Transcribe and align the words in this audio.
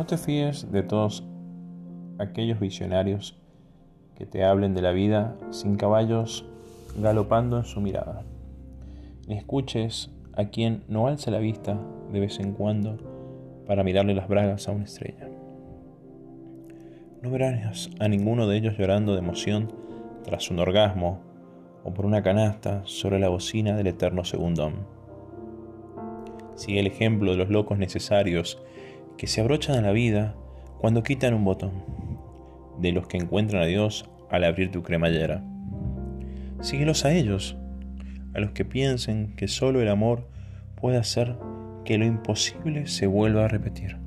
No 0.00 0.06
te 0.06 0.16
fíes 0.16 0.72
de 0.72 0.82
todos 0.82 1.28
aquellos 2.18 2.58
visionarios 2.58 3.38
que 4.16 4.24
te 4.24 4.44
hablen 4.44 4.72
de 4.72 4.80
la 4.80 4.92
vida 4.92 5.36
sin 5.50 5.76
caballos 5.76 6.46
galopando 6.96 7.58
en 7.58 7.66
su 7.66 7.82
mirada. 7.82 8.22
Ni 9.28 9.36
escuches 9.36 10.10
a 10.32 10.46
quien 10.46 10.84
no 10.88 11.06
alza 11.06 11.30
la 11.30 11.38
vista 11.38 11.78
de 12.10 12.18
vez 12.18 12.40
en 12.40 12.54
cuando 12.54 12.96
para 13.66 13.84
mirarle 13.84 14.14
las 14.14 14.26
bragas 14.26 14.68
a 14.68 14.72
una 14.72 14.84
estrella. 14.84 15.28
No 17.20 17.30
verás 17.30 17.90
a 17.98 18.08
ninguno 18.08 18.46
de 18.46 18.56
ellos 18.56 18.78
llorando 18.78 19.12
de 19.12 19.18
emoción 19.18 19.70
tras 20.24 20.50
un 20.50 20.60
orgasmo 20.60 21.20
o 21.84 21.92
por 21.92 22.06
una 22.06 22.22
canasta 22.22 22.80
sobre 22.86 23.18
la 23.18 23.28
bocina 23.28 23.76
del 23.76 23.88
eterno 23.88 24.24
segundón. 24.24 24.76
Sigue 26.54 26.80
el 26.80 26.86
ejemplo 26.86 27.32
de 27.32 27.36
los 27.36 27.50
locos 27.50 27.76
necesarios 27.76 28.62
que 29.20 29.26
se 29.26 29.42
abrochan 29.42 29.76
a 29.76 29.82
la 29.82 29.92
vida 29.92 30.34
cuando 30.78 31.02
quitan 31.02 31.34
un 31.34 31.44
botón, 31.44 31.84
de 32.78 32.90
los 32.90 33.06
que 33.06 33.18
encuentran 33.18 33.62
a 33.62 33.66
Dios 33.66 34.08
al 34.30 34.44
abrir 34.44 34.70
tu 34.70 34.82
cremallera. 34.82 35.44
Síguelos 36.62 37.04
a 37.04 37.12
ellos, 37.12 37.54
a 38.32 38.40
los 38.40 38.52
que 38.52 38.64
piensen 38.64 39.36
que 39.36 39.46
solo 39.46 39.82
el 39.82 39.90
amor 39.90 40.26
puede 40.74 40.96
hacer 40.96 41.36
que 41.84 41.98
lo 41.98 42.06
imposible 42.06 42.86
se 42.86 43.06
vuelva 43.06 43.44
a 43.44 43.48
repetir, 43.48 43.98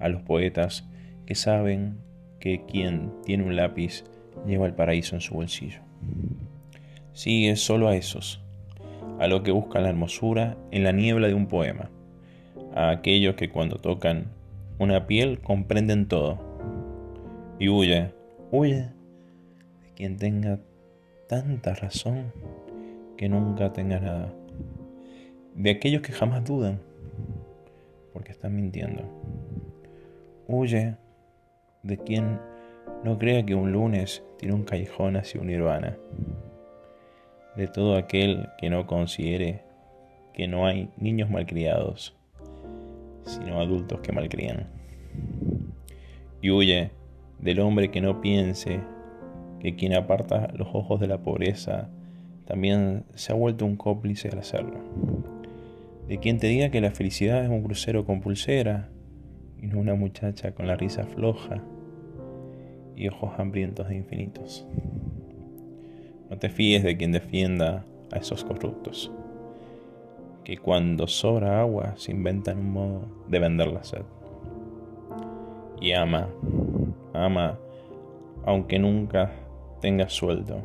a 0.00 0.08
los 0.08 0.22
poetas 0.22 0.88
que 1.26 1.34
saben 1.34 1.98
que 2.40 2.64
quien 2.64 3.12
tiene 3.26 3.44
un 3.44 3.56
lápiz 3.56 4.04
lleva 4.46 4.64
el 4.64 4.72
paraíso 4.72 5.16
en 5.16 5.20
su 5.20 5.34
bolsillo. 5.34 5.82
Sigue 7.12 7.56
solo 7.56 7.88
a 7.88 7.94
esos, 7.94 8.42
a 9.18 9.26
los 9.26 9.42
que 9.42 9.50
buscan 9.50 9.82
la 9.82 9.90
hermosura 9.90 10.56
en 10.70 10.84
la 10.84 10.92
niebla 10.92 11.28
de 11.28 11.34
un 11.34 11.46
poema, 11.46 11.90
a 12.78 12.90
aquellos 12.90 13.34
que 13.34 13.50
cuando 13.50 13.78
tocan 13.78 14.26
una 14.78 15.08
piel 15.08 15.40
comprenden 15.40 16.06
todo. 16.06 16.38
Y 17.58 17.68
huye, 17.68 18.12
huye 18.52 18.92
de 19.82 19.92
quien 19.96 20.16
tenga 20.16 20.60
tanta 21.26 21.74
razón 21.74 22.32
que 23.16 23.28
nunca 23.28 23.72
tenga 23.72 23.98
nada. 23.98 24.32
De 25.56 25.70
aquellos 25.70 26.02
que 26.02 26.12
jamás 26.12 26.44
dudan, 26.44 26.80
porque 28.12 28.30
están 28.30 28.54
mintiendo. 28.54 29.02
Huye 30.46 30.94
de 31.82 31.98
quien 31.98 32.38
no 33.02 33.18
crea 33.18 33.44
que 33.44 33.56
un 33.56 33.72
lunes 33.72 34.22
tiene 34.38 34.54
un 34.54 34.62
callejón 34.62 35.16
hacia 35.16 35.40
un 35.40 35.48
nirvana. 35.48 35.98
De 37.56 37.66
todo 37.66 37.96
aquel 37.96 38.48
que 38.56 38.70
no 38.70 38.86
considere 38.86 39.64
que 40.32 40.46
no 40.46 40.64
hay 40.64 40.90
niños 40.96 41.28
malcriados, 41.28 42.17
sino 43.28 43.60
adultos 43.60 44.00
que 44.00 44.12
malcrían. 44.12 44.66
Y 46.40 46.50
huye 46.50 46.90
del 47.38 47.60
hombre 47.60 47.90
que 47.90 48.00
no 48.00 48.20
piense 48.20 48.80
que 49.60 49.76
quien 49.76 49.94
aparta 49.94 50.48
los 50.54 50.68
ojos 50.72 51.00
de 51.00 51.08
la 51.08 51.18
pobreza 51.18 51.90
también 52.46 53.04
se 53.14 53.32
ha 53.32 53.36
vuelto 53.36 53.66
un 53.66 53.76
cómplice 53.76 54.28
al 54.28 54.38
hacerlo. 54.38 54.80
De 56.08 56.18
quien 56.18 56.38
te 56.38 56.46
diga 56.46 56.70
que 56.70 56.80
la 56.80 56.92
felicidad 56.92 57.44
es 57.44 57.50
un 57.50 57.62
crucero 57.62 58.06
con 58.06 58.20
pulsera 58.20 58.88
y 59.60 59.66
no 59.66 59.78
una 59.78 59.94
muchacha 59.94 60.52
con 60.52 60.66
la 60.66 60.76
risa 60.76 61.04
floja 61.04 61.62
y 62.96 63.08
ojos 63.08 63.32
hambrientos 63.38 63.88
de 63.88 63.96
infinitos. 63.96 64.66
No 66.30 66.38
te 66.38 66.48
fíes 66.48 66.82
de 66.82 66.96
quien 66.96 67.12
defienda 67.12 67.84
a 68.12 68.16
esos 68.16 68.44
corruptos, 68.44 69.12
que 70.48 70.56
cuando 70.56 71.06
sobra 71.06 71.60
agua 71.60 71.92
se 71.96 72.10
inventan 72.10 72.56
un 72.56 72.72
modo 72.72 73.02
de 73.28 73.38
vender 73.38 73.70
la 73.70 73.84
sed. 73.84 74.00
Y 75.78 75.92
ama, 75.92 76.26
ama, 77.12 77.58
aunque 78.46 78.78
nunca 78.78 79.30
tengas 79.82 80.14
sueldo. 80.14 80.62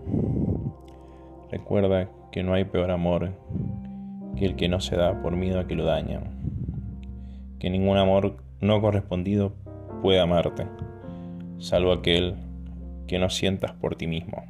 Recuerda 1.52 2.10
que 2.32 2.44
no 2.44 2.54
hay 2.54 2.64
peor 2.64 2.92
amor 2.92 3.32
que 4.38 4.46
el 4.46 4.56
que 4.56 4.70
no 4.70 4.80
se 4.80 4.96
da 4.96 5.22
por 5.22 5.36
miedo 5.36 5.60
a 5.60 5.68
que 5.68 5.76
lo 5.76 5.84
dañen. 5.84 6.22
Que 7.60 7.70
ningún 7.70 7.98
amor 7.98 8.38
no 8.62 8.80
correspondido 8.80 9.52
puede 10.02 10.22
amarte, 10.22 10.66
salvo 11.58 11.92
aquel 11.92 12.36
que 13.06 13.20
no 13.20 13.30
sientas 13.30 13.74
por 13.74 13.98
ti 13.98 14.08
mismo. 14.08 14.46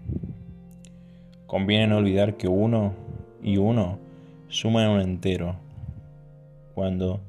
Conviene 1.48 1.88
no 1.88 1.98
olvidar 1.98 2.38
que 2.38 2.48
uno 2.48 2.94
y 3.42 3.58
uno 3.58 4.13
suman 4.54 4.90
un 4.90 5.02
entero 5.02 5.56
cuando 6.76 7.20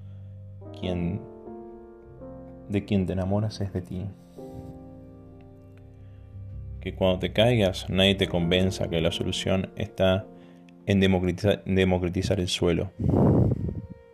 quien 0.78 1.20
de 2.68 2.84
quien 2.84 3.06
te 3.06 3.14
enamoras 3.14 3.60
es 3.60 3.72
de 3.72 3.82
ti. 3.82 4.04
Que 6.80 6.94
cuando 6.94 7.18
te 7.18 7.32
caigas 7.32 7.88
nadie 7.88 8.14
te 8.14 8.28
convenza 8.28 8.88
que 8.88 9.00
la 9.00 9.10
solución 9.10 9.70
está 9.76 10.26
en 10.86 11.00
democratizar 11.00 12.40
el 12.40 12.48
suelo 12.48 12.90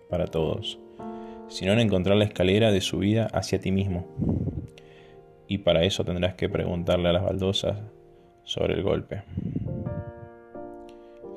para 0.08 0.26
todos 0.26 0.78
sino 1.50 1.72
en 1.72 1.80
encontrar 1.80 2.16
la 2.16 2.24
escalera 2.24 2.70
de 2.70 2.80
subida 2.80 3.26
hacia 3.26 3.58
ti 3.58 3.72
mismo. 3.72 4.06
Y 5.48 5.58
para 5.58 5.82
eso 5.82 6.04
tendrás 6.04 6.34
que 6.34 6.48
preguntarle 6.48 7.08
a 7.08 7.12
las 7.12 7.24
baldosas 7.24 7.76
sobre 8.44 8.74
el 8.74 8.84
golpe. 8.84 9.24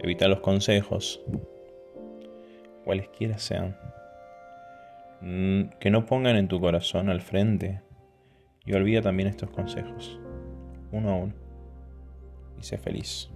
Evita 0.03 0.27
los 0.27 0.41
consejos, 0.41 1.19
cualesquiera 2.83 3.37
sean, 3.37 3.75
que 5.79 5.89
no 5.89 6.05
pongan 6.05 6.35
en 6.35 6.47
tu 6.47 6.59
corazón 6.59 7.09
al 7.09 7.21
frente 7.21 7.81
y 8.65 8.73
olvida 8.73 9.01
también 9.01 9.29
estos 9.29 9.49
consejos, 9.49 10.19
uno 10.91 11.09
a 11.09 11.15
uno, 11.15 11.33
y 12.59 12.63
sé 12.63 12.77
feliz. 12.77 13.29